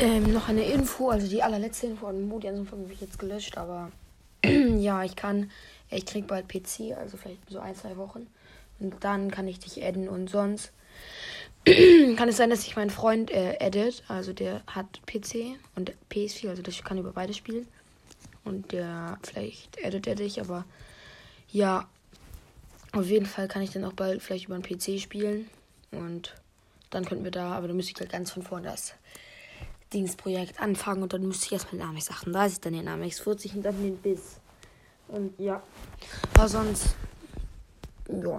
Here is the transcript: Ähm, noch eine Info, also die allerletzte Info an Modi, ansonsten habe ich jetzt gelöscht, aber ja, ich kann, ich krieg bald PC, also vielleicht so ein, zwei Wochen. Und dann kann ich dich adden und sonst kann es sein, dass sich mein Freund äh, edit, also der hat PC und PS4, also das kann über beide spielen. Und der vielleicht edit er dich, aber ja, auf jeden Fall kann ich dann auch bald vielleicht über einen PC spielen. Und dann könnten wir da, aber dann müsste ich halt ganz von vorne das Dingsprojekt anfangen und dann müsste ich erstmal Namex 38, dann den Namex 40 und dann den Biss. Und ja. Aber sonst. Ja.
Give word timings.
Ähm, 0.00 0.32
noch 0.32 0.48
eine 0.48 0.64
Info, 0.64 1.10
also 1.10 1.28
die 1.28 1.42
allerletzte 1.42 1.88
Info 1.88 2.06
an 2.06 2.26
Modi, 2.26 2.48
ansonsten 2.48 2.84
habe 2.84 2.92
ich 2.94 3.02
jetzt 3.02 3.18
gelöscht, 3.18 3.58
aber 3.58 3.92
ja, 4.42 5.04
ich 5.04 5.14
kann, 5.14 5.50
ich 5.90 6.06
krieg 6.06 6.26
bald 6.26 6.48
PC, 6.48 6.96
also 6.96 7.18
vielleicht 7.18 7.50
so 7.50 7.58
ein, 7.58 7.76
zwei 7.76 7.98
Wochen. 7.98 8.26
Und 8.78 9.04
dann 9.04 9.30
kann 9.30 9.46
ich 9.46 9.58
dich 9.58 9.84
adden 9.84 10.08
und 10.08 10.30
sonst 10.30 10.72
kann 12.16 12.30
es 12.30 12.38
sein, 12.38 12.48
dass 12.48 12.62
sich 12.62 12.76
mein 12.76 12.88
Freund 12.88 13.30
äh, 13.30 13.56
edit, 13.60 14.02
also 14.08 14.32
der 14.32 14.62
hat 14.66 15.02
PC 15.04 15.58
und 15.76 15.92
PS4, 16.10 16.48
also 16.48 16.62
das 16.62 16.82
kann 16.82 16.96
über 16.96 17.12
beide 17.12 17.34
spielen. 17.34 17.68
Und 18.42 18.72
der 18.72 19.18
vielleicht 19.22 19.76
edit 19.80 20.06
er 20.06 20.14
dich, 20.14 20.40
aber 20.40 20.64
ja, 21.52 21.86
auf 22.92 23.04
jeden 23.04 23.26
Fall 23.26 23.48
kann 23.48 23.60
ich 23.60 23.72
dann 23.72 23.84
auch 23.84 23.92
bald 23.92 24.22
vielleicht 24.22 24.46
über 24.46 24.54
einen 24.54 24.64
PC 24.64 24.98
spielen. 24.98 25.50
Und 25.90 26.34
dann 26.88 27.04
könnten 27.04 27.24
wir 27.24 27.30
da, 27.30 27.52
aber 27.52 27.68
dann 27.68 27.76
müsste 27.76 27.92
ich 27.92 28.00
halt 28.00 28.10
ganz 28.10 28.30
von 28.30 28.42
vorne 28.42 28.68
das 28.68 28.94
Dingsprojekt 29.92 30.60
anfangen 30.60 31.02
und 31.02 31.12
dann 31.12 31.26
müsste 31.26 31.46
ich 31.46 31.52
erstmal 31.52 31.84
Namex 31.84 32.10
38, 32.10 32.60
dann 32.60 32.72
den 32.72 32.84
Namex 32.84 33.20
40 33.20 33.56
und 33.56 33.62
dann 33.62 33.82
den 33.82 33.96
Biss. 33.96 34.40
Und 35.08 35.38
ja. 35.38 35.62
Aber 36.34 36.48
sonst. 36.48 36.94
Ja. 38.08 38.38